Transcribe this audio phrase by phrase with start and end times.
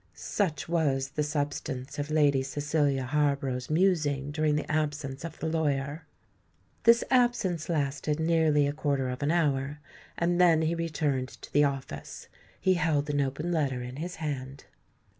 [0.15, 6.07] Such was the substance of Lady Cecilia Harborough's musing during the absence of the lawyer.
[6.85, 9.77] This absence lasted nearly a quarter of an hour;
[10.17, 12.29] and then he returned to the office.
[12.59, 14.65] He held an open letter in his hand.